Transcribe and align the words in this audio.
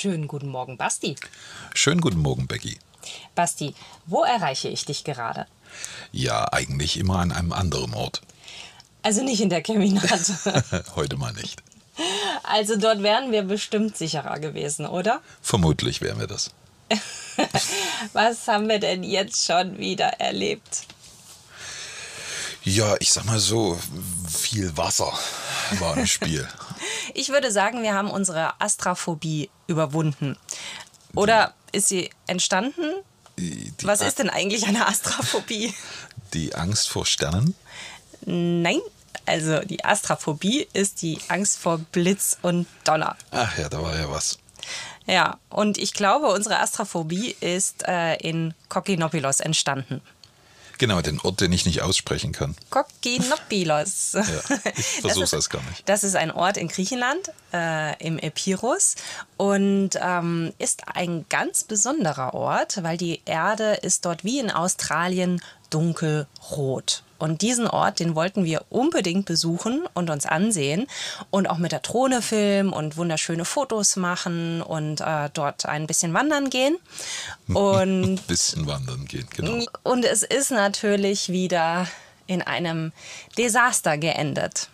Schönen 0.00 0.28
guten 0.28 0.48
Morgen, 0.48 0.76
Basti. 0.76 1.16
Schönen 1.74 2.00
guten 2.00 2.20
Morgen, 2.20 2.46
Becky. 2.46 2.78
Basti, 3.34 3.74
wo 4.06 4.22
erreiche 4.22 4.68
ich 4.68 4.84
dich 4.84 5.02
gerade? 5.02 5.46
Ja, 6.12 6.52
eigentlich 6.52 6.96
immer 6.98 7.18
an 7.18 7.32
einem 7.32 7.52
anderen 7.52 7.94
Ort. 7.94 8.20
Also 9.02 9.24
nicht 9.24 9.40
in 9.40 9.50
der 9.50 9.60
Keminat. 9.60 10.32
Heute 10.94 11.16
mal 11.16 11.32
nicht. 11.32 11.64
Also 12.44 12.76
dort 12.76 13.02
wären 13.02 13.32
wir 13.32 13.42
bestimmt 13.42 13.96
sicherer 13.96 14.38
gewesen, 14.38 14.86
oder? 14.86 15.20
Vermutlich 15.42 16.00
wären 16.00 16.20
wir 16.20 16.28
das. 16.28 16.52
Was 18.12 18.48
haben 18.48 18.68
wir 18.68 18.78
denn 18.78 19.02
jetzt 19.02 19.44
schon 19.44 19.78
wieder 19.78 20.06
erlebt? 20.20 20.86
Ja, 22.64 22.96
ich 23.00 23.12
sag 23.12 23.24
mal 23.24 23.38
so, 23.38 23.78
viel 24.28 24.76
Wasser 24.76 25.12
war 25.78 25.96
im 25.96 26.06
Spiel. 26.06 26.46
ich 27.14 27.30
würde 27.30 27.50
sagen, 27.50 27.82
wir 27.82 27.94
haben 27.94 28.10
unsere 28.10 28.60
Astraphobie 28.60 29.50
überwunden. 29.66 30.36
Oder 31.14 31.54
ist 31.72 31.88
sie 31.88 32.10
entstanden? 32.26 32.82
Die, 33.38 33.72
die 33.72 33.86
Was 33.86 34.00
ist 34.00 34.18
denn 34.18 34.30
eigentlich 34.30 34.66
eine 34.66 34.86
Astraphobie? 34.86 35.74
Die 36.34 36.54
Angst 36.54 36.90
vor 36.90 37.06
Sternen? 37.06 37.54
Nein, 38.26 38.80
also 39.24 39.60
die 39.60 39.82
Astraphobie 39.82 40.68
ist 40.74 41.00
die 41.00 41.18
Angst 41.28 41.58
vor 41.58 41.78
Blitz 41.78 42.36
und 42.42 42.66
Donner. 42.84 43.16
Ach 43.30 43.56
ja, 43.56 43.70
da 43.70 43.80
war 43.80 43.96
ja 43.96 44.10
was. 44.10 44.38
Ja, 45.08 45.38
und 45.48 45.78
ich 45.78 45.94
glaube, 45.94 46.26
unsere 46.28 46.60
Astraphobie 46.60 47.34
ist 47.40 47.88
äh, 47.88 48.16
in 48.16 48.52
Kokinopilos 48.68 49.40
entstanden. 49.40 50.02
Genau, 50.76 51.00
den 51.00 51.18
Ort, 51.20 51.40
den 51.40 51.52
ich 51.52 51.66
nicht 51.66 51.82
aussprechen 51.82 52.32
kann. 52.32 52.54
Kokinopilos. 52.70 54.12
ja, 54.12 54.22
ich 54.76 55.00
versuche 55.00 55.26
das 55.28 55.50
gar 55.50 55.62
nicht. 55.62 55.88
Das 55.88 56.04
ist 56.04 56.14
ein 56.14 56.30
Ort 56.30 56.56
in 56.56 56.68
Griechenland, 56.68 57.32
äh, 57.52 58.00
im 58.04 58.18
Epirus 58.18 58.94
und 59.36 59.90
ähm, 60.00 60.52
ist 60.58 60.82
ein 60.94 61.26
ganz 61.28 61.64
besonderer 61.64 62.32
Ort, 62.34 62.82
weil 62.84 62.96
die 62.96 63.22
Erde 63.24 63.78
ist 63.82 64.04
dort 64.04 64.22
wie 64.22 64.38
in 64.38 64.52
Australien 64.52 65.40
dunkelrot. 65.70 67.02
Und 67.18 67.42
diesen 67.42 67.66
Ort, 67.66 67.98
den 67.98 68.14
wollten 68.14 68.44
wir 68.44 68.64
unbedingt 68.70 69.26
besuchen 69.26 69.82
und 69.94 70.08
uns 70.08 70.24
ansehen 70.24 70.86
und 71.30 71.50
auch 71.50 71.58
mit 71.58 71.72
der 71.72 71.80
Drohne 71.80 72.22
filmen 72.22 72.72
und 72.72 72.96
wunderschöne 72.96 73.44
Fotos 73.44 73.96
machen 73.96 74.62
und 74.62 75.00
äh, 75.00 75.28
dort 75.34 75.66
ein 75.66 75.88
bisschen 75.88 76.14
wandern 76.14 76.48
gehen. 76.48 76.76
Und 77.48 78.04
ein 78.04 78.16
bisschen 78.28 78.66
wandern 78.66 79.06
gehen, 79.06 79.26
genau. 79.34 79.64
Und 79.82 80.04
es 80.04 80.22
ist 80.22 80.50
natürlich 80.50 81.30
wieder 81.30 81.88
in 82.26 82.42
einem 82.42 82.92
Desaster 83.36 83.96
geendet. 83.96 84.68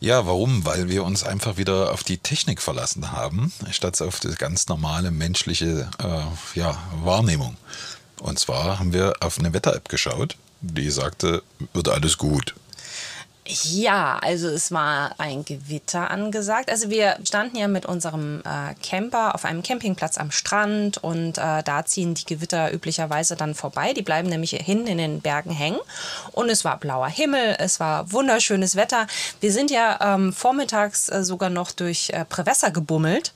Ja, 0.00 0.26
warum? 0.26 0.64
Weil 0.64 0.88
wir 0.88 1.02
uns 1.02 1.24
einfach 1.24 1.56
wieder 1.56 1.92
auf 1.92 2.04
die 2.04 2.18
Technik 2.18 2.60
verlassen 2.60 3.10
haben, 3.12 3.52
statt 3.70 4.00
auf 4.02 4.20
die 4.20 4.34
ganz 4.34 4.68
normale 4.68 5.10
menschliche 5.10 5.88
äh, 5.98 6.58
ja, 6.58 6.78
Wahrnehmung. 7.02 7.56
Und 8.20 8.38
zwar 8.38 8.78
haben 8.78 8.92
wir 8.92 9.14
auf 9.20 9.38
eine 9.38 9.52
Wetter-App 9.52 9.88
geschaut 9.88 10.36
die 10.64 10.90
sagte, 10.90 11.42
wird 11.72 11.88
alles 11.88 12.18
gut. 12.18 12.54
Ja, 13.46 14.18
also 14.22 14.48
es 14.48 14.72
war 14.72 15.16
ein 15.18 15.44
Gewitter 15.44 16.10
angesagt. 16.10 16.70
Also 16.70 16.88
wir 16.88 17.18
standen 17.24 17.58
ja 17.58 17.68
mit 17.68 17.84
unserem 17.84 18.40
äh, 18.40 18.74
Camper 18.82 19.34
auf 19.34 19.44
einem 19.44 19.62
Campingplatz 19.62 20.16
am 20.16 20.30
Strand 20.30 20.96
und 20.96 21.36
äh, 21.36 21.62
da 21.62 21.84
ziehen 21.84 22.14
die 22.14 22.24
Gewitter 22.24 22.72
üblicherweise 22.72 23.36
dann 23.36 23.54
vorbei. 23.54 23.92
Die 23.92 24.00
bleiben 24.00 24.30
nämlich 24.30 24.52
hinten 24.52 24.86
in 24.86 24.96
den 24.96 25.20
Bergen 25.20 25.50
hängen. 25.50 25.78
Und 26.32 26.48
es 26.48 26.64
war 26.64 26.78
blauer 26.78 27.08
Himmel, 27.08 27.56
es 27.58 27.80
war 27.80 28.10
wunderschönes 28.12 28.76
Wetter. 28.76 29.06
Wir 29.40 29.52
sind 29.52 29.70
ja 29.70 30.14
ähm, 30.14 30.32
vormittags 30.32 31.10
äh, 31.10 31.22
sogar 31.22 31.50
noch 31.50 31.70
durch 31.70 32.08
äh, 32.14 32.24
Präwässer 32.24 32.70
gebummelt 32.70 33.34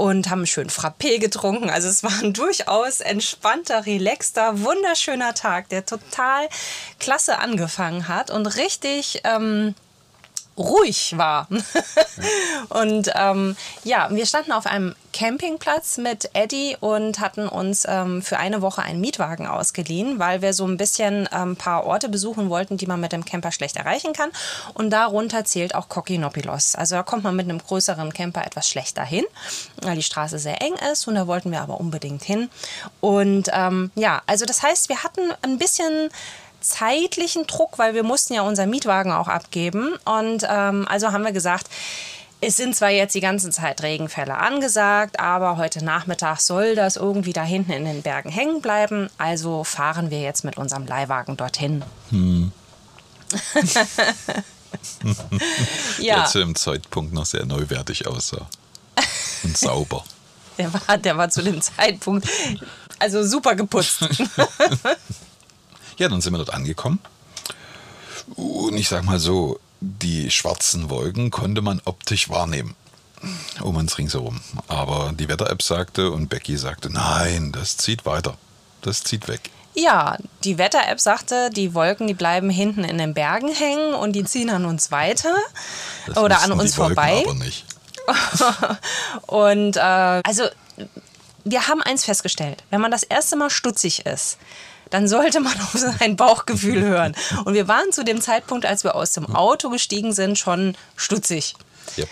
und 0.00 0.30
haben 0.30 0.46
schön 0.46 0.70
Frappé 0.70 1.18
getrunken. 1.18 1.68
Also 1.68 1.86
es 1.86 2.02
war 2.02 2.22
ein 2.22 2.32
durchaus 2.32 3.00
entspannter, 3.00 3.84
relaxter, 3.84 4.62
wunderschöner 4.62 5.34
Tag, 5.34 5.68
der 5.68 5.84
total 5.84 6.48
klasse 6.98 7.38
angefangen 7.38 8.08
hat 8.08 8.30
und 8.30 8.46
richtig 8.46 9.20
ähm, 9.24 9.74
ruhig 10.56 11.16
war. 11.16 11.48
und 12.68 13.10
ähm, 13.14 13.56
ja, 13.84 14.08
wir 14.10 14.26
standen 14.26 14.52
auf 14.52 14.66
einem 14.66 14.94
Campingplatz 15.12 15.98
mit 15.98 16.30
Eddie 16.34 16.76
und 16.78 17.18
hatten 17.18 17.48
uns 17.48 17.84
ähm, 17.88 18.22
für 18.22 18.38
eine 18.38 18.62
Woche 18.62 18.82
einen 18.82 19.00
Mietwagen 19.00 19.46
ausgeliehen, 19.46 20.18
weil 20.18 20.42
wir 20.42 20.52
so 20.52 20.66
ein 20.66 20.76
bisschen 20.76 21.26
ein 21.28 21.50
ähm, 21.50 21.56
paar 21.56 21.84
Orte 21.84 22.08
besuchen 22.08 22.50
wollten, 22.50 22.76
die 22.76 22.86
man 22.86 23.00
mit 23.00 23.12
dem 23.12 23.24
Camper 23.24 23.52
schlecht 23.52 23.76
erreichen 23.76 24.12
kann. 24.12 24.30
Und 24.74 24.90
darunter 24.90 25.44
zählt 25.44 25.74
auch 25.74 25.88
Kokinopilos. 25.88 26.74
Also 26.74 26.96
da 26.96 27.02
kommt 27.02 27.24
man 27.24 27.34
mit 27.34 27.48
einem 27.48 27.58
größeren 27.58 28.12
Camper 28.12 28.44
etwas 28.46 28.68
schlechter 28.68 29.04
hin, 29.04 29.24
weil 29.82 29.96
die 29.96 30.02
Straße 30.02 30.38
sehr 30.38 30.62
eng 30.62 30.74
ist 30.92 31.08
und 31.08 31.14
da 31.14 31.26
wollten 31.26 31.50
wir 31.50 31.60
aber 31.60 31.80
unbedingt 31.80 32.22
hin. 32.22 32.48
Und 33.00 33.50
ähm, 33.52 33.90
ja, 33.94 34.22
also 34.26 34.44
das 34.44 34.62
heißt, 34.62 34.88
wir 34.88 35.02
hatten 35.02 35.32
ein 35.42 35.58
bisschen 35.58 36.10
zeitlichen 36.60 37.46
Druck, 37.46 37.78
weil 37.78 37.94
wir 37.94 38.02
mussten 38.02 38.34
ja 38.34 38.42
unseren 38.42 38.70
Mietwagen 38.70 39.12
auch 39.12 39.28
abgeben. 39.28 39.94
Und 40.04 40.46
ähm, 40.48 40.86
also 40.88 41.12
haben 41.12 41.24
wir 41.24 41.32
gesagt, 41.32 41.66
es 42.40 42.56
sind 42.56 42.74
zwar 42.74 42.90
jetzt 42.90 43.14
die 43.14 43.20
ganze 43.20 43.50
Zeit 43.50 43.82
Regenfälle 43.82 44.36
angesagt, 44.36 45.20
aber 45.20 45.58
heute 45.58 45.84
Nachmittag 45.84 46.40
soll 46.40 46.74
das 46.74 46.96
irgendwie 46.96 47.34
da 47.34 47.42
hinten 47.42 47.72
in 47.72 47.84
den 47.84 48.02
Bergen 48.02 48.30
hängen 48.30 48.62
bleiben. 48.62 49.10
Also 49.18 49.64
fahren 49.64 50.10
wir 50.10 50.20
jetzt 50.20 50.44
mit 50.44 50.56
unserem 50.56 50.86
Leihwagen 50.86 51.36
dorthin. 51.36 51.84
Hm. 52.10 52.52
ja. 55.98 56.16
Der 56.16 56.24
zu 56.26 56.38
dem 56.38 56.54
Zeitpunkt 56.54 57.12
noch 57.12 57.26
sehr 57.26 57.44
neuwertig 57.44 58.06
aussah. 58.06 58.46
Und 59.42 59.56
sauber. 59.56 60.04
der, 60.58 60.72
war, 60.72 60.98
der 60.98 61.16
war 61.16 61.28
zu 61.28 61.42
dem 61.42 61.60
Zeitpunkt 61.60 62.26
also 63.00 63.24
super 63.24 63.54
geputzt. 63.56 64.04
Ja, 66.00 66.08
dann 66.08 66.22
sind 66.22 66.32
wir 66.32 66.38
dort 66.38 66.54
angekommen. 66.54 66.98
Und 68.34 68.74
ich 68.78 68.88
sag 68.88 69.04
mal 69.04 69.18
so, 69.18 69.60
die 69.80 70.30
schwarzen 70.30 70.88
Wolken 70.88 71.30
konnte 71.30 71.60
man 71.60 71.82
optisch 71.84 72.30
wahrnehmen. 72.30 72.74
Um 73.60 73.76
uns 73.76 73.98
ringsherum. 73.98 74.40
Aber 74.66 75.12
die 75.12 75.28
Wetter-App 75.28 75.60
sagte 75.60 76.10
und 76.10 76.28
Becky 76.30 76.56
sagte, 76.56 76.90
nein, 76.90 77.52
das 77.52 77.76
zieht 77.76 78.06
weiter. 78.06 78.38
Das 78.80 79.04
zieht 79.04 79.28
weg. 79.28 79.50
Ja, 79.74 80.16
die 80.42 80.56
Wetter-App 80.56 81.00
sagte, 81.00 81.50
die 81.50 81.74
Wolken, 81.74 82.06
die 82.06 82.14
bleiben 82.14 82.48
hinten 82.48 82.82
in 82.82 82.96
den 82.96 83.12
Bergen 83.12 83.52
hängen 83.52 83.92
und 83.92 84.12
die 84.12 84.24
ziehen 84.24 84.48
an 84.48 84.64
uns 84.64 84.90
weiter 84.90 85.36
das 86.06 86.16
oder 86.16 86.40
an 86.40 86.52
uns 86.52 86.76
vorbei. 86.76 87.22
Aber 87.26 87.34
nicht. 87.34 87.66
und 89.26 89.76
äh, 89.76 90.22
also 90.24 90.44
wir 91.44 91.68
haben 91.68 91.82
eins 91.82 92.06
festgestellt, 92.06 92.64
wenn 92.70 92.80
man 92.80 92.90
das 92.90 93.02
erste 93.02 93.36
Mal 93.36 93.50
stutzig 93.50 94.06
ist, 94.06 94.38
dann 94.90 95.08
sollte 95.08 95.40
man 95.40 95.58
auf 95.60 95.72
sein 95.72 96.16
Bauchgefühl 96.16 96.82
hören. 96.82 97.14
Und 97.44 97.54
wir 97.54 97.68
waren 97.68 97.92
zu 97.92 98.04
dem 98.04 98.20
Zeitpunkt, 98.20 98.66
als 98.66 98.84
wir 98.84 98.94
aus 98.94 99.12
dem 99.12 99.34
Auto 99.34 99.70
gestiegen 99.70 100.12
sind, 100.12 100.38
schon 100.38 100.76
stutzig. 100.96 101.54
Ja. 101.96 102.04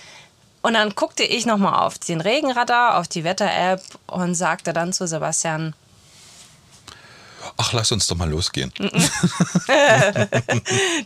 Und 0.62 0.74
dann 0.74 0.94
guckte 0.94 1.22
ich 1.22 1.46
nochmal 1.46 1.86
auf 1.86 1.98
den 1.98 2.20
Regenradar, 2.20 2.98
auf 2.98 3.08
die 3.08 3.24
Wetter-App 3.24 3.82
und 4.06 4.34
sagte 4.34 4.72
dann 4.72 4.92
zu 4.92 5.06
Sebastian, 5.06 5.74
Ach, 7.56 7.72
lass 7.72 7.90
uns 7.92 8.06
doch 8.06 8.16
mal 8.16 8.28
losgehen. 8.28 8.72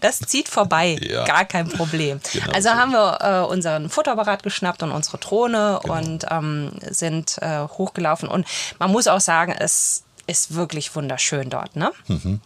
das 0.00 0.18
zieht 0.20 0.48
vorbei, 0.48 0.98
ja. 1.00 1.24
gar 1.24 1.44
kein 1.44 1.68
Problem. 1.68 2.20
Genau 2.32 2.52
also 2.52 2.68
so. 2.70 2.74
haben 2.74 2.92
wir 2.92 3.18
äh, 3.20 3.40
unseren 3.46 3.88
Futterapparat 3.88 4.42
geschnappt 4.42 4.82
und 4.82 4.92
unsere 4.92 5.18
Drohne 5.18 5.78
genau. 5.82 5.96
und 5.96 6.26
ähm, 6.30 6.72
sind 6.90 7.38
äh, 7.40 7.60
hochgelaufen. 7.68 8.28
Und 8.28 8.46
man 8.78 8.90
muss 8.90 9.08
auch 9.08 9.20
sagen, 9.20 9.54
es 9.58 10.04
ist 10.26 10.54
wirklich 10.54 10.94
wunderschön 10.94 11.50
dort, 11.50 11.76
ne? 11.76 11.92
Mhm. 12.08 12.40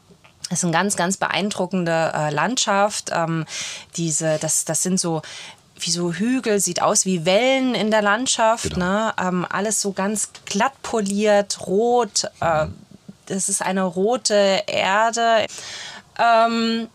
Es 0.48 0.58
ist 0.58 0.64
eine 0.64 0.72
ganz, 0.72 0.96
ganz 0.96 1.16
beeindruckende 1.16 2.12
äh, 2.14 2.30
Landschaft. 2.30 3.10
Ähm, 3.12 3.46
diese, 3.96 4.38
das, 4.38 4.64
das 4.64 4.82
sind 4.82 5.00
so 5.00 5.22
wie 5.78 5.90
so 5.90 6.12
Hügel, 6.12 6.60
sieht 6.60 6.80
aus 6.80 7.04
wie 7.04 7.24
Wellen 7.24 7.74
in 7.74 7.90
der 7.90 8.02
Landschaft. 8.02 8.74
Genau. 8.74 8.86
Ne? 8.86 9.14
Ähm, 9.20 9.46
alles 9.48 9.80
so 9.80 9.92
ganz 9.92 10.30
glatt 10.44 10.80
poliert, 10.82 11.66
rot. 11.66 12.24
Äh, 12.40 12.66
das 13.26 13.48
ist 13.48 13.60
eine 13.60 13.82
rote 13.82 14.62
Erde. 14.66 15.46
Ähm, 16.18 16.88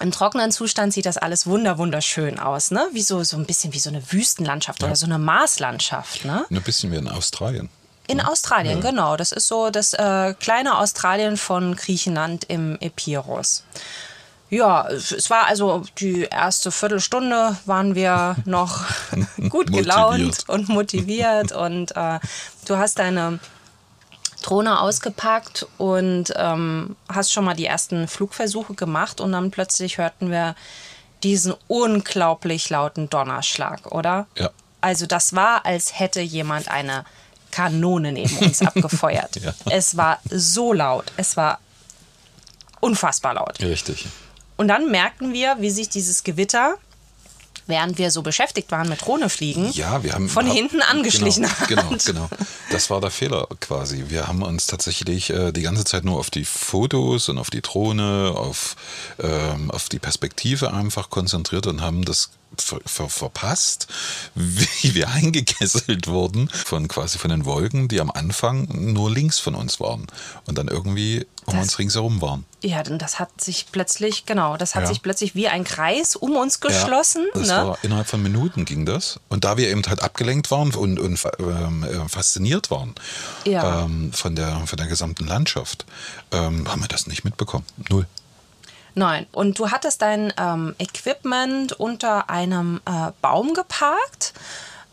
im 0.00 0.12
trockenen 0.12 0.50
Zustand 0.50 0.94
sieht 0.94 1.06
das 1.06 1.18
alles 1.18 1.46
wunder 1.46 1.76
wunderschön 1.76 2.38
aus, 2.38 2.70
ne? 2.70 2.88
Wie 2.92 3.02
so, 3.02 3.22
so 3.22 3.36
ein 3.36 3.44
bisschen 3.44 3.74
wie 3.74 3.78
so 3.78 3.90
eine 3.90 4.12
Wüstenlandschaft 4.12 4.80
ja. 4.80 4.86
oder 4.86 4.96
so 4.96 5.04
eine 5.04 5.18
Marslandschaft, 5.18 6.24
ne? 6.24 6.46
Ein 6.50 6.62
bisschen 6.62 6.90
wie 6.90 6.96
in 6.96 7.08
Australien. 7.08 7.68
In 8.10 8.20
Australien, 8.20 8.82
ja. 8.82 8.90
genau. 8.90 9.16
Das 9.16 9.32
ist 9.32 9.46
so 9.46 9.70
das 9.70 9.94
äh, 9.94 10.34
kleine 10.34 10.78
Australien 10.78 11.36
von 11.36 11.76
Griechenland 11.76 12.44
im 12.44 12.76
Epirus. 12.80 13.64
Ja, 14.50 14.88
es 14.88 15.30
war 15.30 15.46
also 15.46 15.84
die 15.98 16.22
erste 16.22 16.72
Viertelstunde 16.72 17.56
waren 17.66 17.94
wir 17.94 18.34
noch 18.44 18.84
gut 19.48 19.72
gelaunt 19.72 20.48
und 20.48 20.68
motiviert 20.68 21.52
und 21.52 21.96
äh, 21.96 22.18
du 22.66 22.76
hast 22.76 22.98
deine 22.98 23.38
Drohne 24.42 24.80
ausgepackt 24.80 25.66
und 25.78 26.32
ähm, 26.36 26.96
hast 27.08 27.32
schon 27.32 27.44
mal 27.44 27.54
die 27.54 27.66
ersten 27.66 28.08
Flugversuche 28.08 28.74
gemacht 28.74 29.20
und 29.20 29.32
dann 29.32 29.50
plötzlich 29.50 29.98
hörten 29.98 30.30
wir 30.30 30.56
diesen 31.22 31.54
unglaublich 31.68 32.70
lauten 32.70 33.08
Donnerschlag, 33.10 33.92
oder? 33.92 34.26
Ja. 34.36 34.50
Also 34.80 35.06
das 35.06 35.34
war, 35.34 35.66
als 35.66 35.98
hätte 36.00 36.20
jemand 36.20 36.70
eine 36.70 37.04
Kanone 37.50 38.12
neben 38.12 38.36
uns 38.38 38.62
abgefeuert. 38.66 39.36
ja. 39.36 39.54
Es 39.70 39.96
war 39.96 40.20
so 40.30 40.72
laut, 40.72 41.12
es 41.16 41.36
war 41.36 41.58
unfassbar 42.80 43.34
laut. 43.34 43.60
Richtig. 43.60 44.06
Und 44.56 44.68
dann 44.68 44.90
merkten 44.90 45.32
wir, 45.32 45.56
wie 45.60 45.70
sich 45.70 45.88
dieses 45.88 46.22
Gewitter 46.24 46.76
während 47.70 47.96
wir 47.96 48.10
so 48.10 48.20
beschäftigt 48.20 48.70
waren 48.70 48.88
mit 48.90 49.00
Drohne 49.00 49.30
fliegen, 49.30 49.70
ja, 49.72 50.02
wir 50.02 50.12
haben, 50.12 50.28
von 50.28 50.46
hinten 50.46 50.82
angeschlichen 50.82 51.48
genau, 51.68 51.84
hat. 51.90 52.04
Genau, 52.04 52.28
genau. 52.28 52.30
Das 52.70 52.90
war 52.90 53.00
der 53.00 53.10
Fehler 53.10 53.46
quasi. 53.60 54.06
Wir 54.08 54.28
haben 54.28 54.42
uns 54.42 54.66
tatsächlich 54.66 55.30
äh, 55.30 55.52
die 55.52 55.62
ganze 55.62 55.84
Zeit 55.84 56.04
nur 56.04 56.18
auf 56.18 56.30
die 56.30 56.44
Fotos 56.44 57.30
und 57.30 57.38
auf 57.38 57.48
die 57.48 57.62
Drohne, 57.62 58.34
auf, 58.36 58.76
ähm, 59.22 59.70
auf 59.70 59.88
die 59.88 59.98
Perspektive 59.98 60.74
einfach 60.74 61.08
konzentriert 61.08 61.66
und 61.66 61.80
haben 61.80 62.04
das 62.04 62.30
ver 62.58 62.80
ver 62.84 63.08
verpasst, 63.08 63.86
wie 64.34 64.94
wir 64.94 65.08
eingekesselt 65.10 66.06
wurden 66.08 66.48
von 66.48 66.88
quasi 66.88 67.18
von 67.18 67.30
den 67.30 67.44
Wolken, 67.44 67.88
die 67.88 68.00
am 68.00 68.10
Anfang 68.10 68.68
nur 68.92 69.10
links 69.10 69.38
von 69.38 69.54
uns 69.54 69.80
waren 69.80 70.06
und 70.46 70.58
dann 70.58 70.68
irgendwie 70.68 71.26
um 71.46 71.54
das, 71.54 71.62
uns 71.62 71.78
ringsherum 71.78 72.20
waren. 72.20 72.44
Ja, 72.62 72.82
denn 72.82 72.98
das 72.98 73.18
hat 73.18 73.40
sich 73.40 73.66
plötzlich, 73.72 74.26
genau, 74.26 74.56
das 74.56 74.74
hat 74.74 74.82
ja. 74.82 74.88
sich 74.88 75.02
plötzlich 75.02 75.34
wie 75.34 75.48
ein 75.48 75.64
Kreis 75.64 76.16
um 76.16 76.36
uns 76.36 76.60
geschlossen. 76.60 77.26
Ja, 77.34 77.40
das 77.40 77.48
ne? 77.48 77.54
war 77.54 77.78
innerhalb 77.82 78.06
von 78.06 78.22
Minuten 78.22 78.64
ging 78.64 78.84
das. 78.84 79.20
Und 79.28 79.44
da 79.44 79.56
wir 79.56 79.68
eben 79.68 79.82
halt 79.86 80.02
abgelenkt 80.02 80.50
waren 80.50 80.74
und, 80.74 80.98
und 80.98 81.18
ähm, 81.38 81.84
äh, 81.84 82.08
fasziniert 82.08 82.70
waren 82.70 82.94
ja. 83.44 83.84
ähm, 83.84 84.12
von, 84.12 84.36
der, 84.36 84.60
von 84.66 84.76
der 84.76 84.86
gesamten 84.86 85.26
Landschaft, 85.26 85.86
ähm, 86.32 86.70
haben 86.70 86.82
wir 86.82 86.88
das 86.88 87.06
nicht 87.06 87.24
mitbekommen. 87.24 87.64
Null. 87.88 88.06
Nein. 88.94 89.26
Und 89.32 89.58
du 89.58 89.70
hattest 89.70 90.02
dein 90.02 90.32
ähm, 90.38 90.74
Equipment 90.78 91.72
unter 91.72 92.30
einem 92.30 92.80
äh, 92.86 93.12
Baum 93.22 93.54
geparkt. 93.54 94.32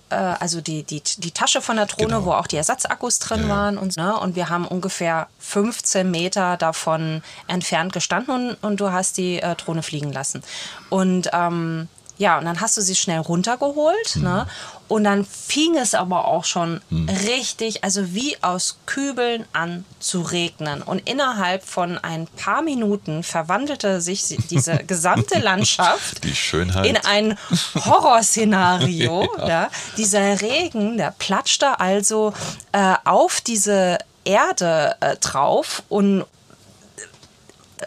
Äh, 0.09 0.15
also 0.15 0.61
die, 0.61 0.83
die, 0.83 1.01
die 1.17 1.31
Tasche 1.31 1.61
von 1.61 1.77
der 1.77 1.85
Drohne, 1.85 2.07
genau. 2.07 2.25
wo 2.25 2.31
auch 2.33 2.47
die 2.47 2.57
Ersatzakkus 2.57 3.19
drin 3.19 3.43
ja. 3.43 3.49
waren. 3.49 3.77
Und, 3.77 3.97
ne? 3.97 4.17
und 4.17 4.35
wir 4.35 4.49
haben 4.49 4.67
ungefähr 4.67 5.27
15 5.39 6.09
Meter 6.09 6.57
davon 6.57 7.21
entfernt 7.47 7.93
gestanden 7.93 8.49
und, 8.51 8.63
und 8.63 8.79
du 8.79 8.91
hast 8.91 9.17
die 9.17 9.41
äh, 9.41 9.55
Drohne 9.55 9.83
fliegen 9.83 10.11
lassen. 10.11 10.43
Und 10.89 11.29
ähm, 11.33 11.87
ja, 12.17 12.37
und 12.37 12.45
dann 12.45 12.61
hast 12.61 12.77
du 12.77 12.81
sie 12.81 12.95
schnell 12.95 13.19
runtergeholt. 13.19 14.15
Mhm. 14.15 14.23
Ne? 14.23 14.47
Und 14.87 15.03
dann 15.03 15.25
fing 15.25 15.75
es 15.77 15.93
aber 15.93 16.25
auch 16.27 16.45
schon 16.45 16.81
mhm. 16.89 17.09
richtig, 17.09 17.83
also 17.83 18.13
wie 18.13 18.37
aus 18.41 18.77
Kübeln 18.85 19.45
an 19.51 19.85
zu 19.99 20.21
regnen. 20.21 20.81
Und 20.81 21.07
innerhalb 21.09 21.63
von 21.63 21.97
ein 21.97 22.27
paar 22.37 22.61
Minuten 22.61 23.23
verwandelte 23.23 24.01
sich 24.01 24.23
diese 24.49 24.77
gesamte 24.87 25.39
Landschaft 25.39 26.23
Die 26.23 26.35
Schönheit. 26.35 26.85
in 26.85 26.97
ein 26.97 27.37
Horrorszenario. 27.75 29.27
ja. 29.39 29.47
ja. 29.47 29.69
Dieser 29.97 30.41
Regen, 30.41 30.97
der 30.97 31.13
platschte 31.17 31.79
also 31.79 32.33
äh, 32.71 32.95
auf 33.03 33.41
diese 33.41 33.97
Erde 34.23 34.95
äh, 35.01 35.17
drauf 35.17 35.83
und 35.89 36.25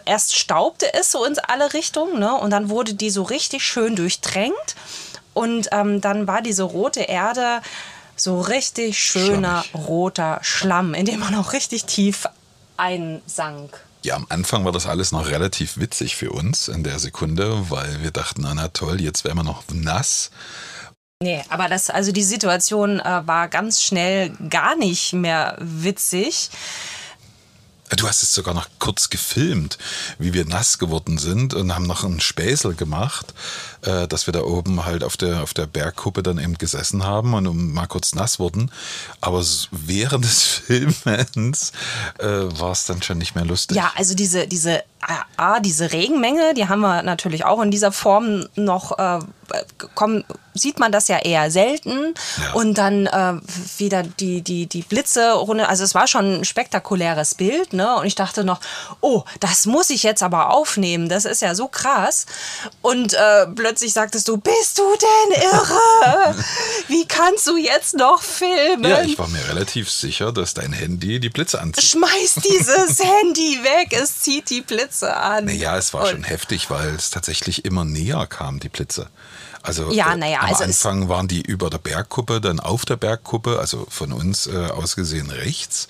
erst 0.05 0.35
staubte 0.35 0.93
es 0.93 1.11
so 1.11 1.25
in 1.25 1.37
alle 1.47 1.73
Richtungen 1.73 2.19
ne? 2.19 2.33
und 2.35 2.51
dann 2.51 2.69
wurde 2.69 2.93
die 2.93 3.09
so 3.09 3.23
richtig 3.23 3.65
schön 3.65 3.95
durchtränkt 3.95 4.75
und 5.33 5.69
ähm, 5.71 6.01
dann 6.01 6.27
war 6.27 6.41
diese 6.41 6.63
rote 6.63 7.01
Erde 7.01 7.61
so 8.15 8.39
richtig 8.39 8.99
schöner 8.99 9.63
Schlammig. 9.63 9.87
roter 9.87 10.39
Schlamm, 10.41 10.93
in 10.93 11.05
dem 11.05 11.19
man 11.19 11.35
auch 11.35 11.53
richtig 11.53 11.85
tief 11.85 12.27
einsank. 12.77 13.79
Ja, 14.03 14.15
am 14.15 14.25
Anfang 14.29 14.65
war 14.65 14.71
das 14.71 14.87
alles 14.87 15.11
noch 15.11 15.27
relativ 15.27 15.77
witzig 15.77 16.15
für 16.15 16.31
uns 16.31 16.67
in 16.67 16.83
der 16.83 16.97
Sekunde, 16.97 17.69
weil 17.69 18.01
wir 18.01 18.11
dachten, 18.11 18.41
na, 18.41 18.53
na 18.53 18.67
toll, 18.69 18.99
jetzt 18.99 19.23
wären 19.23 19.37
wir 19.37 19.43
noch 19.43 19.63
nass. 19.71 20.31
Nee, 21.21 21.43
aber 21.49 21.67
das, 21.69 21.91
also 21.91 22.11
die 22.11 22.23
Situation 22.23 22.99
äh, 22.99 23.27
war 23.27 23.47
ganz 23.47 23.83
schnell 23.83 24.31
gar 24.49 24.75
nicht 24.75 25.13
mehr 25.13 25.55
witzig. 25.59 26.49
Du 27.97 28.07
hast 28.07 28.23
es 28.23 28.33
sogar 28.33 28.53
noch 28.53 28.67
kurz 28.79 29.09
gefilmt, 29.09 29.77
wie 30.17 30.33
wir 30.33 30.45
nass 30.45 30.79
geworden 30.79 31.17
sind 31.17 31.53
und 31.53 31.75
haben 31.75 31.85
noch 31.85 32.05
einen 32.05 32.21
Späßel 32.21 32.73
gemacht, 32.73 33.33
äh, 33.81 34.07
dass 34.07 34.27
wir 34.27 34.31
da 34.31 34.41
oben 34.43 34.85
halt 34.85 35.03
auf 35.03 35.17
der, 35.17 35.43
auf 35.43 35.53
der 35.53 35.65
Bergkuppe 35.65 36.23
dann 36.23 36.37
eben 36.37 36.57
gesessen 36.57 37.03
haben 37.03 37.33
und 37.33 37.73
mal 37.73 37.87
kurz 37.87 38.15
nass 38.15 38.39
wurden. 38.39 38.71
Aber 39.19 39.43
während 39.71 40.23
des 40.23 40.43
Filmens 40.65 41.73
äh, 42.19 42.27
war 42.27 42.71
es 42.71 42.85
dann 42.85 43.01
schon 43.01 43.17
nicht 43.17 43.35
mehr 43.35 43.45
lustig. 43.45 43.75
Ja, 43.75 43.91
also 43.95 44.15
diese, 44.15 44.47
diese, 44.47 44.83
ah, 45.35 45.59
diese 45.59 45.91
Regenmenge, 45.91 46.53
die 46.55 46.69
haben 46.69 46.81
wir 46.81 47.03
natürlich 47.03 47.43
auch 47.43 47.61
in 47.61 47.71
dieser 47.71 47.91
Form 47.91 48.47
noch 48.55 48.97
äh, 48.97 49.19
kommen, 49.95 50.23
sieht 50.53 50.79
man 50.79 50.91
das 50.91 51.07
ja 51.07 51.17
eher 51.19 51.51
selten. 51.51 52.13
Ja. 52.37 52.53
Und 52.53 52.75
dann 52.77 53.07
äh, 53.07 53.33
wieder 53.77 54.03
die, 54.03 54.41
die, 54.41 54.67
die 54.67 54.81
Blitze 54.81 55.33
runter. 55.33 55.69
Also 55.69 55.83
es 55.83 55.95
war 55.95 56.07
schon 56.07 56.39
ein 56.39 56.45
spektakuläres 56.45 57.35
Bild. 57.35 57.73
Ne? 57.73 57.95
Und 57.97 58.05
ich 58.05 58.15
dachte 58.15 58.43
noch, 58.43 58.59
oh, 59.01 59.23
das 59.39 59.65
muss 59.65 59.89
ich 59.89 60.03
jetzt 60.03 60.23
aber 60.23 60.51
aufnehmen. 60.51 61.09
Das 61.09 61.25
ist 61.25 61.41
ja 61.41 61.55
so 61.55 61.67
krass. 61.67 62.25
Und 62.81 63.13
äh, 63.13 63.47
plötzlich 63.47 63.93
sagtest 63.93 64.27
du, 64.27 64.37
bist 64.37 64.77
du 64.77 64.83
denn 65.01 65.41
irre? 65.41 66.35
Wie 66.87 67.05
kannst 67.07 67.47
du 67.47 67.57
jetzt 67.57 67.95
noch 67.95 68.21
filmen? 68.21 68.89
Ja, 68.89 69.01
ich 69.01 69.17
war 69.17 69.27
mir 69.27 69.47
relativ 69.49 69.89
sicher, 69.89 70.31
dass 70.31 70.53
dein 70.53 70.73
Handy 70.73 71.19
die 71.19 71.29
Blitze 71.29 71.61
anzieht. 71.61 71.83
Schmeiß 71.83 72.35
dieses 72.35 72.99
Handy 73.03 73.59
weg, 73.63 73.93
es 73.99 74.19
zieht 74.19 74.49
die 74.49 74.61
Blitze 74.61 75.15
an. 75.15 75.45
Naja, 75.45 75.77
es 75.77 75.93
war 75.93 76.03
Und 76.03 76.09
schon 76.09 76.23
heftig, 76.23 76.69
weil 76.69 76.95
es 76.95 77.09
tatsächlich 77.09 77.65
immer 77.65 77.85
näher 77.85 78.27
kam, 78.27 78.59
die 78.59 78.69
Blitze. 78.69 79.07
Also 79.63 79.91
ja, 79.91 80.15
naja, 80.15 80.39
am 80.39 80.49
also 80.49 80.63
Anfang 80.63 81.07
waren 81.07 81.27
die 81.27 81.41
über 81.41 81.69
der 81.69 81.77
Bergkuppe, 81.77 82.41
dann 82.41 82.59
auf 82.59 82.83
der 82.85 82.95
Bergkuppe, 82.95 83.59
also 83.59 83.85
von 83.89 84.11
uns 84.11 84.47
äh, 84.47 84.69
aus 84.71 84.95
gesehen 84.95 85.29
rechts. 85.29 85.87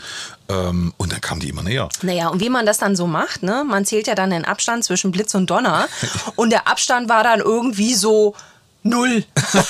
Ähm, 0.49 0.93
und 0.97 1.13
dann 1.13 1.21
kamen 1.21 1.39
die 1.39 1.49
immer 1.49 1.63
näher. 1.63 1.87
Naja, 2.01 2.27
und 2.27 2.41
wie 2.41 2.49
man 2.49 2.65
das 2.65 2.79
dann 2.79 2.95
so 2.95 3.07
macht, 3.07 3.43
ne? 3.43 3.63
man 3.65 3.85
zählt 3.85 4.07
ja 4.07 4.15
dann 4.15 4.31
den 4.31 4.43
Abstand 4.43 4.83
zwischen 4.83 5.11
Blitz 5.11 5.33
und 5.35 5.49
Donner. 5.49 5.87
und 6.35 6.49
der 6.49 6.67
Abstand 6.67 7.07
war 7.07 7.23
dann 7.23 7.39
irgendwie 7.39 7.95
so 7.95 8.35
Null. 8.83 9.23
also, 9.35 9.61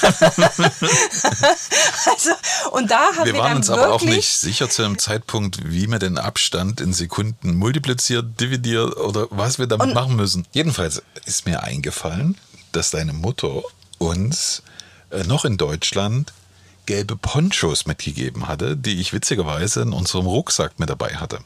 und 2.71 2.89
da 2.89 3.13
haben 3.13 3.25
wir, 3.25 3.33
wir 3.33 3.41
waren 3.41 3.57
uns 3.57 3.69
aber 3.69 3.91
auch 3.91 4.01
nicht 4.01 4.39
sicher 4.39 4.69
zu 4.69 4.83
einem 4.83 4.97
Zeitpunkt, 4.99 5.69
wie 5.69 5.87
wir 5.87 5.99
den 5.99 6.17
Abstand 6.17 6.79
in 6.79 6.93
Sekunden 6.93 7.55
multipliziert, 7.55 8.39
dividiert 8.39 8.95
oder 8.95 9.27
was 9.29 9.59
wir 9.59 9.67
damit 9.67 9.93
machen 9.93 10.15
müssen. 10.15 10.47
Jedenfalls 10.53 11.03
ist 11.25 11.45
mir 11.45 11.61
eingefallen, 11.61 12.37
dass 12.71 12.91
deine 12.91 13.11
Mutter 13.11 13.63
uns 14.01 14.63
äh, 15.11 15.23
noch 15.23 15.45
in 15.45 15.57
Deutschland 15.57 16.33
gelbe 16.87 17.15
Ponchos 17.15 17.85
mitgegeben 17.85 18.47
hatte, 18.47 18.75
die 18.75 18.99
ich 18.99 19.13
witzigerweise 19.13 19.83
in 19.83 19.93
unserem 19.93 20.25
Rucksack 20.25 20.79
mit 20.79 20.89
dabei 20.89 21.15
hatte. 21.17 21.39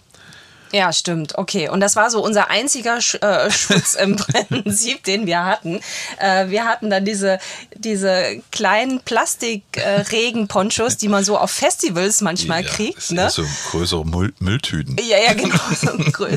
Ja, 0.71 0.91
stimmt. 0.91 1.37
Okay. 1.37 1.69
Und 1.69 1.79
das 1.79 1.95
war 1.95 2.09
so 2.09 2.23
unser 2.23 2.49
einziger 2.49 3.01
Sch 3.01 3.15
äh, 3.15 3.49
Schutz 3.49 3.93
im 3.93 4.15
Prinzip, 4.49 5.03
den 5.03 5.25
wir 5.25 5.45
hatten. 5.45 5.79
Äh, 6.19 6.49
wir 6.49 6.65
hatten 6.65 6.89
dann 6.89 7.05
diese, 7.05 7.39
diese 7.75 8.41
kleinen 8.51 8.99
Plastik-Regenponchos, 9.01 10.93
äh, 10.93 10.97
die 10.97 11.07
man 11.07 11.23
so 11.23 11.37
auf 11.37 11.51
Festivals 11.51 12.21
manchmal 12.21 12.63
ja, 12.63 12.69
kriegt. 12.69 13.11
Ne? 13.11 13.29
So 13.29 13.43
größere 13.71 14.05
Müll 14.05 14.33
Mülltüten. 14.39 14.97
Ja, 15.01 15.17
ja, 15.17 15.33
genau. 15.33 15.55
So, 15.75 15.91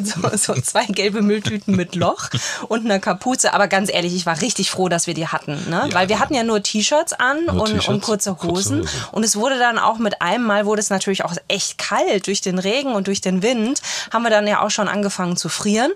so, 0.05 0.37
so, 0.37 0.61
zwei 0.61 0.85
gelbe 0.87 1.23
Mülltüten 1.23 1.75
mit 1.75 1.95
Loch 1.95 2.29
und 2.69 2.85
einer 2.85 2.99
Kapuze. 2.99 3.55
Aber 3.55 3.69
ganz 3.69 3.93
ehrlich, 3.93 4.15
ich 4.15 4.27
war 4.27 4.41
richtig 4.41 4.71
froh, 4.71 4.89
dass 4.89 5.07
wir 5.07 5.15
die 5.15 5.27
hatten. 5.27 5.53
Ne? 5.69 5.87
Ja, 5.89 5.95
Weil 5.95 6.09
wir 6.09 6.19
hatten 6.19 6.35
ja 6.35 6.45
nur 6.45 6.63
T-Shirts 6.63 7.13
an 7.13 7.47
und, 7.49 7.89
und 7.89 8.01
kurze 8.03 8.33
Hosen. 8.33 8.83
kurze 8.83 8.99
Hose. 8.99 9.09
Und 9.13 9.25
es 9.25 9.37
wurde 9.37 9.59
dann 9.59 9.79
auch 9.79 9.99
mit 9.99 10.21
einem 10.23 10.45
Mal, 10.45 10.67
wurde 10.67 10.81
es 10.81 10.91
natürlich 10.91 11.25
auch 11.25 11.35
echt 11.49 11.79
kalt 11.79 12.27
durch 12.27 12.41
den 12.41 12.59
Regen 12.59 12.93
und 12.93 13.07
durch 13.07 13.21
den 13.21 13.43
Wind. 13.43 13.81
Haben 14.13 14.18
wir 14.23 14.31
dann 14.31 14.47
ja 14.47 14.63
auch 14.63 14.71
schon 14.71 14.89
angefangen 14.89 15.37
zu 15.37 15.49
frieren. 15.49 15.93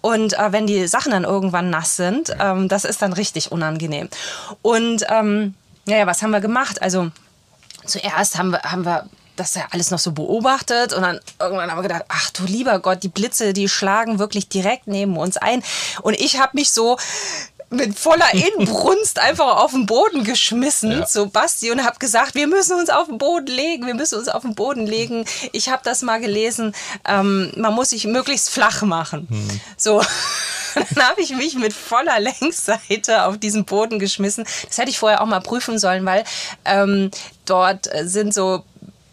Und 0.00 0.38
äh, 0.38 0.52
wenn 0.52 0.66
die 0.66 0.86
Sachen 0.86 1.12
dann 1.12 1.24
irgendwann 1.24 1.70
nass 1.70 1.96
sind, 1.96 2.34
ähm, 2.40 2.68
das 2.68 2.84
ist 2.84 3.02
dann 3.02 3.12
richtig 3.12 3.52
unangenehm. 3.52 4.08
Und 4.62 5.04
ähm, 5.08 5.54
naja, 5.86 6.06
was 6.06 6.22
haben 6.22 6.30
wir 6.30 6.40
gemacht? 6.40 6.82
Also 6.82 7.10
zuerst 7.86 8.38
haben 8.38 8.50
wir, 8.50 8.62
haben 8.62 8.84
wir 8.84 9.08
das 9.36 9.54
ja 9.54 9.66
alles 9.70 9.90
noch 9.90 9.98
so 9.98 10.12
beobachtet 10.12 10.92
und 10.94 11.02
dann 11.02 11.20
irgendwann 11.38 11.70
haben 11.70 11.78
wir 11.78 11.82
gedacht, 11.82 12.04
ach 12.08 12.30
du 12.30 12.44
lieber 12.44 12.78
Gott, 12.80 13.02
die 13.02 13.08
Blitze, 13.08 13.52
die 13.52 13.68
schlagen 13.68 14.18
wirklich 14.18 14.48
direkt 14.48 14.86
neben 14.86 15.16
uns 15.16 15.36
ein. 15.36 15.62
Und 16.02 16.18
ich 16.18 16.40
habe 16.40 16.52
mich 16.54 16.72
so 16.72 16.96
mit 17.70 17.98
voller 17.98 18.32
Inbrunst 18.58 19.18
einfach 19.18 19.56
auf 19.58 19.72
den 19.72 19.86
Boden 19.86 20.24
geschmissen 20.24 20.92
ja. 20.92 21.06
zu 21.06 21.28
Basti 21.28 21.70
und 21.70 21.84
habe 21.84 21.98
gesagt, 21.98 22.34
wir 22.34 22.46
müssen 22.46 22.78
uns 22.78 22.90
auf 22.90 23.06
den 23.06 23.18
Boden 23.18 23.46
legen, 23.46 23.86
wir 23.86 23.94
müssen 23.94 24.18
uns 24.18 24.28
auf 24.28 24.42
den 24.42 24.54
Boden 24.54 24.86
legen. 24.86 25.24
Ich 25.52 25.68
habe 25.68 25.82
das 25.84 26.02
mal 26.02 26.20
gelesen, 26.20 26.74
ähm, 27.06 27.52
man 27.56 27.74
muss 27.74 27.90
sich 27.90 28.04
möglichst 28.06 28.50
flach 28.50 28.82
machen. 28.82 29.26
Hm. 29.28 29.60
So, 29.76 30.02
dann 30.74 31.08
habe 31.08 31.20
ich 31.20 31.34
mich 31.34 31.54
mit 31.54 31.72
voller 31.72 32.20
Längsseite 32.20 33.24
auf 33.24 33.38
diesen 33.38 33.64
Boden 33.64 33.98
geschmissen. 33.98 34.44
Das 34.66 34.78
hätte 34.78 34.90
ich 34.90 34.98
vorher 34.98 35.22
auch 35.22 35.26
mal 35.26 35.40
prüfen 35.40 35.78
sollen, 35.78 36.04
weil 36.04 36.24
ähm, 36.64 37.10
dort 37.44 37.88
sind 38.02 38.32
so 38.32 38.64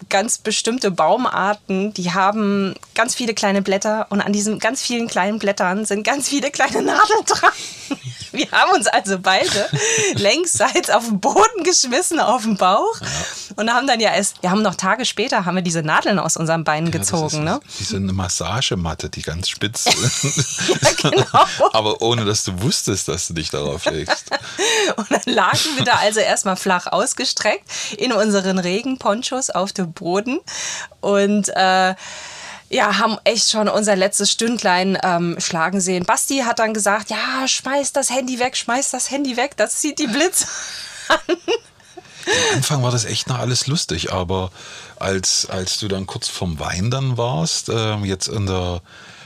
ganz 0.10 0.38
bestimmte 0.38 0.91
Baumarten, 0.91 1.91
die 1.93 2.12
haben 2.12 2.75
ganz 2.93 3.15
viele 3.15 3.33
kleine 3.33 3.63
Blätter 3.63 4.05
und 4.12 4.22
an 4.22 4.31
diesen 4.31 4.60
ganz 4.60 4.81
vielen 4.81 5.07
kleinen 5.07 5.39
Blättern 5.39 5.86
sind 5.86 6.03
ganz 6.03 6.29
viele 6.29 6.51
kleine 6.51 6.83
Nadeln 6.83 7.25
dran. 7.25 7.51
Wir 8.44 8.50
haben 8.52 8.72
uns 8.72 8.88
also 8.88 9.20
beide 9.20 9.70
längsseits 10.16 10.90
auf 10.90 11.06
den 11.06 11.20
Boden 11.20 11.63
geschmissen, 11.63 12.20
auf 12.20 12.44
den 12.44 12.58
Bauch 12.58 13.00
ja. 13.00 13.08
und 13.58 13.72
haben 13.72 13.86
dann 13.86 14.00
ja 14.00 14.12
erst, 14.12 14.42
wir 14.42 14.50
haben 14.50 14.63
noch 14.63 14.74
Tage 14.74 15.06
später, 15.06 15.46
haben 15.46 15.56
wir 15.56 15.62
diese 15.62 15.84
Nadeln 15.84 16.18
aus 16.18 16.36
unseren 16.36 16.63
Beinen 16.63 16.92
ja, 16.92 16.98
gezogen. 16.98 17.24
Das 17.24 17.34
ist, 17.34 17.40
ne? 17.40 17.60
Wie 17.78 17.84
so 17.84 17.96
eine 17.96 18.12
Massagematte, 18.12 19.10
die 19.10 19.22
ganz 19.22 19.50
spitz 19.50 19.86
ja, 19.86 21.10
genau. 21.12 21.46
Aber 21.74 22.02
ohne, 22.02 22.25
dass 22.25 22.44
du 22.44 22.60
wusstest, 22.62 23.08
dass 23.08 23.28
du 23.28 23.36
dich 23.36 23.52
darauf 23.52 23.86
legst. 23.86 24.32
und 24.96 25.12
dann 25.12 25.22
lagen 25.25 25.70
wir 25.75 25.86
da 25.86 25.94
also 25.94 26.20
erstmal 26.20 26.56
flach 26.56 26.88
ausgestreckt 26.88 27.70
in 27.98 28.13
unseren 28.13 28.58
Regenponchos 28.58 29.52
auf 29.52 29.74
dem 29.74 29.94
Boden 29.94 30.40
und 31.02 31.50
äh, 31.50 31.94
ja, 32.74 32.98
haben 32.98 33.18
echt 33.24 33.51
schon 33.51 33.70
unser 33.70 33.96
letztes 33.96 34.32
Stündlein 34.32 34.98
ähm, 35.03 35.36
schlagen 35.39 35.80
sehen. 35.80 36.06
Basti 36.06 36.39
hat 36.39 36.60
dann 36.60 36.74
gesagt, 36.74 37.10
ja, 37.10 37.48
schmeiß 37.48 37.94
das 37.94 38.10
Handy 38.10 38.39
weg, 38.39 38.58
schmeiß 38.58 38.92
das 38.92 39.12
Handy 39.12 39.38
weg, 39.38 39.56
das 39.58 39.75
zieht 39.75 40.00
die 40.00 40.08
Blitze 40.08 40.48
an. 41.08 41.20
Am 41.27 42.56
Anfang 42.56 42.84
war 42.84 42.92
das 42.92 43.06
echt 43.06 43.27
noch 43.27 43.38
alles 43.38 43.68
lustig, 43.68 44.12
aber 44.13 44.51
als, 44.98 45.46
als 45.50 45.77
du 45.80 45.88
dann 45.88 46.08
kurz 46.08 46.30
vorm 46.30 46.60
Wein 46.60 46.89
dann 46.89 47.18
warst, 47.18 47.70
äh, 47.70 47.96
jetzt 47.98 48.27
in 48.27 48.46
der 48.46 48.82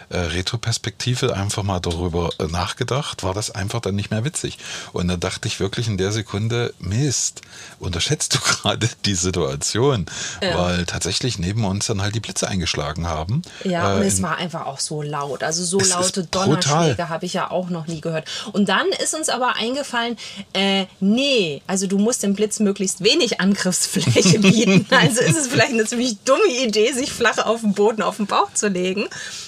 äh, 0.10 0.18
Retroperspektive 0.20 1.36
einfach 1.36 1.64
mal 1.64 1.80
darüber 1.80 2.30
äh, 2.40 2.46
nachgedacht, 2.46 3.24
war 3.24 3.34
das 3.34 3.52
einfach 3.52 3.82
dann 3.82 3.96
nicht 3.96 4.12
mehr 4.12 4.24
witzig. 4.24 4.58
Und 4.94 5.08
da 5.08 5.18
dachte 5.18 5.48
ich 5.48 5.60
wirklich 5.60 5.88
in 5.88 5.98
der 5.98 6.12
Sekunde, 6.12 6.74
Mist, 6.80 7.42
unterschätzt 7.80 8.36
du 8.36 8.40
gerade 8.44 8.90
die 9.06 9.16
Situation, 9.16 10.06
ja. 10.42 10.58
weil 10.58 10.86
tatsächlich 10.86 11.40
neben 11.40 11.66
uns 11.66 11.88
dann 11.88 12.02
halt 12.02 12.16
die 12.16 12.20
Blitze 12.20 12.48
eingeschlagen 12.48 13.08
haben. 13.08 13.42
Ja, 13.64 13.94
äh, 13.94 13.98
und 13.98 14.04
es 14.04 14.22
war 14.22 14.38
einfach 14.38 14.66
auch 14.66 14.80
so 14.80 15.02
laut. 15.02 15.44
Also 15.44 15.64
so 15.64 15.80
laute 15.80 16.24
Donnerschläge 16.24 17.10
habe 17.10 17.26
ich 17.26 17.34
ja 17.34 17.52
auch 17.52 17.70
noch 17.70 17.88
nie 17.88 18.02
gehört. 18.02 18.28
Und 18.54 18.70
dann 18.70 18.88
ist 19.04 19.14
uns 19.14 19.30
aber 19.30 19.56
eingefallen, 19.56 20.18
äh, 20.54 20.86
nee, 21.00 21.62
also 21.68 21.88
du 21.88 21.98
musst 21.98 22.24
dem 22.24 22.34
Blitz 22.34 22.60
möglichst 22.60 23.04
wenig 23.04 23.42
Angriffsfläche 23.42 24.40
bieten. 24.40 24.86
also 24.90 25.22
ist 25.22 25.38
es 25.38 25.48
vielleicht 25.48 25.74
eine 25.74 25.86
ziemlich 25.86 26.18
dumme 26.24 26.48
Idee, 26.64 26.94
sich 26.94 27.12
flach 27.12 27.38
auf 27.40 27.62
den 27.62 27.74
Boden, 27.74 28.02
auf 28.02 28.18
den 28.18 28.28
Bauch 28.28 28.54
zu 28.54 28.68
legen. 28.68 29.08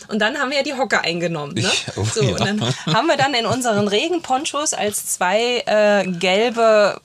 Und 0.10 0.20
dann 0.20 0.38
haben 0.38 0.49
wir 0.50 0.58
ja 0.58 0.63
die 0.63 0.74
Hocke 0.74 1.01
eingenommen. 1.01 1.53
Ne? 1.53 1.70
Oh, 1.96 2.03
so, 2.03 2.22
ja. 2.22 2.32
Und 2.32 2.39
dann 2.39 2.75
haben 2.94 3.08
wir 3.08 3.18
dann 3.18 3.34
in 3.34 3.46
unseren 3.46 3.88
Regenponchos 3.88 4.74
als 4.74 5.06
zwei 5.06 5.63
äh, 5.65 6.06
gelbe 6.08 7.00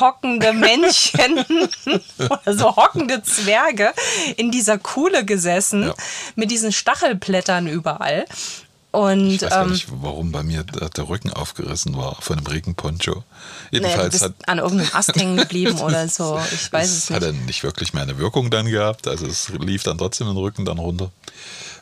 hockende 0.00 0.52
Männchen 0.52 1.38
oder 2.18 2.54
so 2.56 2.76
hockende 2.76 3.22
Zwerge 3.22 3.92
in 4.36 4.50
dieser 4.50 4.78
Kuhle 4.78 5.24
gesessen 5.24 5.84
ja. 5.84 5.94
mit 6.36 6.50
diesen 6.50 6.72
Stachelblättern 6.72 7.66
überall. 7.66 8.26
Und, 8.90 9.30
ich 9.30 9.42
weiß 9.42 9.52
ähm, 9.52 9.70
nicht, 9.70 9.86
warum 9.90 10.32
bei 10.32 10.42
mir 10.42 10.64
der 10.64 11.08
Rücken 11.08 11.30
aufgerissen 11.30 11.94
war 11.96 12.16
von 12.22 12.38
einem 12.38 12.46
Regenponcho. 12.46 13.22
Jedenfalls 13.70 14.14
naja, 14.14 14.32
hat 14.32 14.48
an 14.48 14.58
irgendeinem 14.58 14.90
Ast 14.94 15.14
hängen 15.14 15.36
geblieben 15.36 15.78
oder 15.82 16.08
so. 16.08 16.40
Ich 16.52 16.72
weiß 16.72 16.88
es, 16.88 16.96
es 16.96 17.10
nicht. 17.10 17.16
Hat 17.16 17.22
dann 17.22 17.44
nicht 17.44 17.62
wirklich 17.62 17.92
mehr 17.92 18.04
eine 18.04 18.18
Wirkung 18.18 18.50
dann 18.50 18.66
gehabt. 18.66 19.06
Also 19.06 19.26
es 19.26 19.50
lief 19.50 19.82
dann 19.82 19.98
trotzdem 19.98 20.28
den 20.28 20.38
Rücken 20.38 20.64
dann 20.64 20.78
runter 20.78 21.10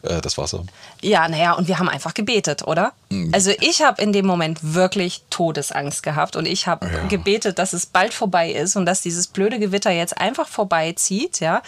äh, 0.07 0.21
das 0.21 0.39
Wasser. 0.39 0.65
Ja, 1.03 1.29
naja, 1.29 1.53
und 1.53 1.69
wir 1.69 1.79
haben 1.79 1.89
einfach 1.89 2.15
gebetet, 2.15 2.63
oder? 2.67 2.93
Mhm. 3.11 3.31
Also 3.35 3.53
ich 3.61 3.83
habe 3.83 4.01
in 4.03 4.13
dem 4.13 4.27
Moment 4.27 4.75
wirklich 4.75 5.23
Todesangst 5.31 6.03
gehabt 6.03 6.37
und 6.37 6.47
ich 6.47 6.67
habe 6.67 6.87
ja. 6.87 7.07
gebetet, 7.07 7.59
dass 7.59 7.73
es 7.73 7.87
bald 7.87 8.15
vorbei 8.15 8.51
ist 8.51 8.77
und 8.77 8.87
dass 8.87 9.01
dieses 9.01 9.27
blöde 9.27 9.59
Gewitter 9.59 9.91
jetzt 9.91 10.19
einfach 10.19 10.49
vorbeizieht, 10.49 11.41
ja. 11.41 11.63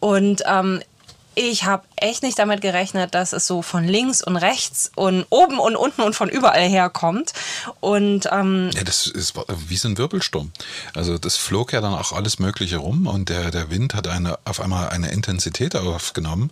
Und 0.00 0.42
ähm, 0.46 0.80
ich 1.34 1.64
habe 1.64 1.82
echt 1.96 2.22
nicht 2.22 2.38
damit 2.38 2.60
gerechnet, 2.60 3.14
dass 3.14 3.32
es 3.32 3.46
so 3.46 3.62
von 3.62 3.84
links 3.84 4.22
und 4.22 4.36
rechts 4.36 4.90
und 4.94 5.26
oben 5.30 5.58
und 5.58 5.76
unten 5.76 6.02
und 6.02 6.14
von 6.14 6.28
überall 6.28 6.68
herkommt. 6.68 7.32
Und 7.80 8.28
ähm, 8.30 8.70
ja, 8.74 8.84
das 8.84 9.06
ist 9.06 9.34
wie 9.68 9.76
so 9.76 9.88
ein 9.88 9.98
Wirbelsturm. 9.98 10.52
Also 10.94 11.18
das 11.18 11.36
flog 11.36 11.72
ja 11.72 11.80
dann 11.80 11.94
auch 11.94 12.12
alles 12.12 12.38
Mögliche 12.38 12.76
rum 12.76 13.06
und 13.06 13.28
der, 13.28 13.50
der 13.50 13.70
Wind 13.70 13.94
hat 13.94 14.06
eine, 14.06 14.38
auf 14.44 14.60
einmal 14.60 14.90
eine 14.90 15.10
Intensität 15.10 15.74
aufgenommen. 15.76 16.50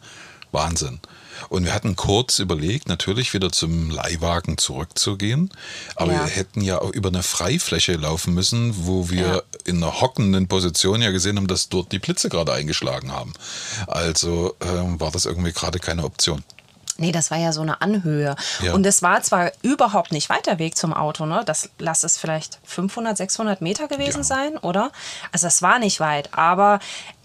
Wahnsinn. 0.50 1.00
Und 1.48 1.64
wir 1.64 1.74
hatten 1.74 1.96
kurz 1.96 2.38
überlegt, 2.38 2.88
natürlich 2.88 3.34
wieder 3.34 3.50
zum 3.50 3.90
Leihwagen 3.90 4.58
zurückzugehen. 4.58 5.50
Aber 5.96 6.12
ja. 6.12 6.24
wir 6.24 6.32
hätten 6.32 6.60
ja 6.60 6.80
auch 6.80 6.90
über 6.90 7.08
eine 7.08 7.22
Freifläche 7.22 7.94
laufen 7.94 8.34
müssen, 8.34 8.86
wo 8.86 9.10
wir 9.10 9.26
ja. 9.26 9.42
in 9.64 9.76
einer 9.76 10.00
hockenden 10.00 10.48
Position 10.48 11.02
ja 11.02 11.10
gesehen 11.10 11.36
haben, 11.36 11.46
dass 11.46 11.68
dort 11.68 11.92
die 11.92 11.98
Blitze 11.98 12.28
gerade 12.28 12.52
eingeschlagen 12.52 13.12
haben. 13.12 13.32
Also 13.86 14.54
ähm, 14.60 15.00
war 15.00 15.10
das 15.10 15.24
irgendwie 15.24 15.52
gerade 15.52 15.78
keine 15.78 16.04
Option. 16.04 16.42
Nee, 16.98 17.12
das 17.12 17.30
war 17.30 17.38
ja 17.38 17.52
so 17.52 17.62
eine 17.62 17.80
Anhöhe. 17.80 18.36
Ja. 18.60 18.74
Und 18.74 18.86
es 18.86 19.02
war 19.02 19.22
zwar 19.22 19.50
überhaupt 19.62 20.12
nicht 20.12 20.28
weiter 20.28 20.58
Weg 20.58 20.76
zum 20.76 20.92
Auto, 20.92 21.24
ne? 21.26 21.42
Das 21.46 21.70
lass 21.78 22.04
es 22.04 22.18
vielleicht 22.18 22.60
500, 22.64 23.16
600 23.16 23.60
Meter 23.62 23.88
gewesen 23.88 24.18
ja. 24.18 24.24
sein, 24.24 24.58
oder? 24.58 24.92
Also 25.32 25.46
es 25.46 25.62
war 25.62 25.78
nicht 25.78 26.00
weit, 26.00 26.34
aber 26.34 26.80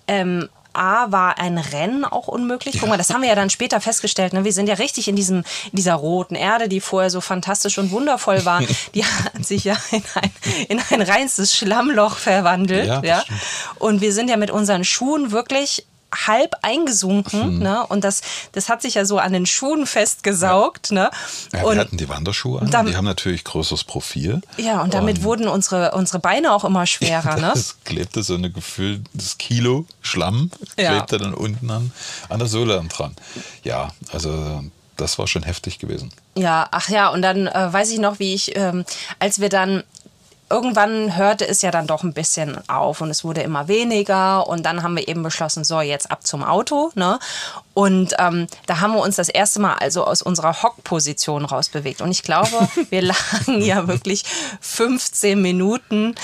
ähm, 0.08 0.48
A 0.78 1.12
war 1.12 1.40
ein 1.40 1.58
Rennen 1.58 2.06
auch 2.06 2.28
unmöglich. 2.28 2.76
Ja. 2.76 2.82
Guck 2.82 2.90
mal, 2.90 2.98
das 2.98 3.10
haben 3.10 3.22
wir 3.22 3.30
ja 3.30 3.36
dann 3.36 3.50
später 3.50 3.82
festgestellt. 3.82 4.34
Ne? 4.34 4.44
Wir 4.44 4.54
sind 4.54 4.68
ja 4.68 4.76
richtig 4.76 5.08
in, 5.08 5.16
diesem, 5.16 5.44
dieser 5.72 5.96
roten 5.96 6.36
Erde, 6.36 6.70
die 6.70 6.80
vorher 6.80 7.10
so 7.10 7.22
fantastisch 7.22 7.78
und 7.78 7.92
wundervoll 7.92 8.46
war. 8.46 8.62
Die 8.94 9.04
hat 9.04 9.46
sich 9.46 9.64
ja 9.64 9.76
in 9.92 10.04
ein, 10.16 10.32
in 10.70 10.82
ein 10.90 11.02
reinstes 11.02 11.56
Schlammloch 11.56 12.18
verwandelt. 12.18 12.88
Ja, 12.88 13.02
ja. 13.04 13.24
Und 13.80 14.02
wir 14.02 14.14
sind 14.14 14.30
ja 14.30 14.38
mit 14.38 14.52
unseren 14.52 14.84
Schuhen 14.84 15.32
wirklich 15.32 15.86
halb 16.26 16.56
eingesunken. 16.62 17.58
Mhm. 17.58 17.64
Ne? 17.64 17.86
Und 17.88 18.04
das, 18.04 18.22
das 18.54 18.70
hat 18.70 18.82
sich 18.82 18.96
ja 18.96 19.06
so 19.06 19.20
an 19.20 19.34
den 19.34 19.46
Schuhen 19.46 19.86
festgesaugt. 19.86 20.90
Ja. 20.90 20.96
Ne? 20.96 21.12
Ja, 21.54 21.64
wir 21.64 21.80
hatten 21.80 21.98
die 21.98 22.10
Wanderschuhe 22.10 22.62
an. 22.62 22.72
Dann, 22.72 22.88
die 22.88 22.96
haben 22.96 23.06
natürlich 23.06 23.44
größeres 23.44 23.84
Profil. 23.84 24.42
Ja, 24.58 24.82
und 24.82 24.94
damit 24.94 25.20
und 25.20 25.24
wurden 25.24 25.48
unsere, 25.48 25.92
unsere 25.92 26.20
Beine 26.20 26.54
auch 26.54 26.64
immer 26.64 26.86
schwerer. 26.88 27.38
Ja, 27.38 27.50
das 27.54 27.70
ne? 27.70 27.74
klebte 27.86 28.24
so 28.24 28.36
ein 28.36 28.54
gefühltes 28.54 29.38
Kilo 29.38 29.86
Schlamm, 30.02 30.52
klebte 30.76 31.18
dann 31.18 31.34
unten 31.34 31.70
an, 31.70 31.92
an 32.30 32.40
der 32.40 32.48
Sohle 32.48 32.84
dran. 32.90 33.14
Ja, 33.64 33.92
also 34.12 34.64
das 34.98 35.20
war 35.20 35.28
schon 35.28 35.44
heftig 35.44 35.80
gewesen. 35.80 36.12
Ja, 36.36 36.68
ach 36.72 36.90
ja, 36.90 37.10
und 37.10 37.22
dann 37.22 37.48
äh, 37.48 37.74
weiß 37.74 37.92
ich 37.92 38.00
noch, 38.00 38.20
wie 38.20 38.34
ich, 38.34 38.56
ähm, 38.56 38.84
als 39.20 39.40
wir 39.40 39.50
dann 39.50 39.84
irgendwann 40.50 41.16
hörte 41.16 41.48
es 41.48 41.62
ja 41.62 41.72
dann 41.72 41.88
doch 41.88 42.04
ein 42.04 42.14
bisschen 42.14 42.58
auf 42.70 43.02
und 43.02 43.10
es 43.10 43.24
wurde 43.24 43.42
immer 43.42 43.68
weniger 43.68 44.48
und 44.48 44.66
dann 44.66 44.82
haben 44.82 44.96
wir 44.96 45.08
eben 45.08 45.24
beschlossen, 45.24 45.64
so 45.64 45.82
jetzt 45.82 46.10
ab 46.10 46.26
zum 46.26 46.44
Auto. 46.44 46.92
Ne? 46.96 47.20
Und 47.74 48.14
ähm, 48.18 48.48
da 48.66 48.80
haben 48.80 48.94
wir 48.94 49.02
uns 49.02 49.18
das 49.18 49.30
erste 49.30 49.60
Mal 49.60 49.76
also 49.76 50.06
aus 50.06 50.22
unserer 50.22 50.64
Hockposition 50.64 51.46
rausbewegt. 51.46 52.02
Und 52.02 52.12
ich 52.12 52.24
glaube, 52.24 52.68
wir 52.90 53.02
lagen 53.02 53.62
ja 53.62 53.88
wirklich 53.88 54.24
15 54.62 55.42
Minuten 55.42 56.16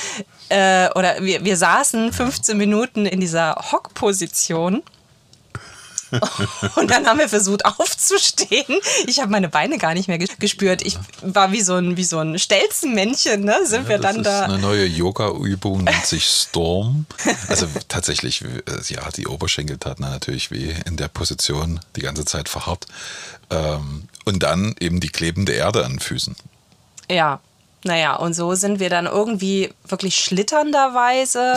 äh, 0.50 0.90
oder 0.96 1.22
wir, 1.22 1.44
wir 1.44 1.58
saßen 1.58 2.14
15 2.14 2.58
Minuten 2.58 3.06
in 3.06 3.20
dieser 3.20 3.56
Hockposition 3.72 4.84
Und 6.76 6.92
dann 6.92 7.08
haben 7.08 7.20
wir 7.20 7.30
versucht 7.30 7.66
aufzustehen. 7.66 8.80
Ich 9.08 9.20
habe 9.20 9.32
meine 9.32 9.50
Beine 9.50 9.78
gar 9.78 9.94
nicht 9.94 10.08
mehr 10.08 10.18
gespürt. 10.18 10.82
Ich 10.82 10.98
war 11.22 11.52
wie 11.52 11.62
so 11.62 11.76
ein, 11.76 11.98
wie 11.98 12.04
so 12.04 12.20
ein 12.20 12.38
Stelzenmännchen, 12.40 13.44
ne? 13.44 13.58
Sind 13.66 13.84
ja, 13.84 13.90
wir 13.90 13.98
dann 14.00 14.24
da. 14.24 14.44
Eine 14.44 14.60
neue 14.60 14.86
Yoga-Übung 14.86 15.84
nennt 15.84 16.06
sich 16.06 16.26
Storm. 16.26 17.06
Also 17.48 17.68
tatsächlich, 17.88 18.44
äh, 18.44 18.48
ja, 18.88 19.10
die 19.16 19.28
Oberschenkel 19.28 19.78
taten 19.78 20.04
natürlich 20.04 20.52
weh 20.52 20.74
in 20.86 20.98
der 20.98 21.08
Position 21.08 21.80
die 21.96 22.02
ganze 22.02 22.26
Zeit 22.26 22.50
verharrt. 22.50 22.88
Ähm, 23.50 24.08
und 24.26 24.44
dann 24.44 24.76
eben 24.80 25.00
die 25.00 25.10
klebende 25.10 25.54
Erde 25.54 25.86
an 25.86 25.94
den 25.94 26.00
Füßen. 26.00 26.36
Ja, 27.10 27.42
naja, 27.84 28.16
und 28.16 28.34
so 28.34 28.56
sind 28.56 28.80
wir 28.80 28.90
dann 28.90 29.08
irgendwie 29.08 29.70
wirklich 29.88 30.16
schlitternderweise, 30.16 31.56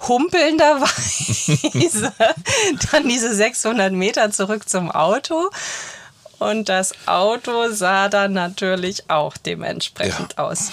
humpelnderweise 0.00 2.12
dann 2.92 3.08
diese 3.08 3.34
600 3.34 3.92
Meter 3.92 4.30
zurück 4.30 4.68
zum 4.68 4.90
Auto. 4.90 5.50
Und 6.38 6.68
das 6.68 6.92
Auto 7.06 7.70
sah 7.70 8.08
dann 8.08 8.34
natürlich 8.34 9.08
auch 9.08 9.36
dementsprechend 9.38 10.34
ja. 10.36 10.44
aus. 10.44 10.72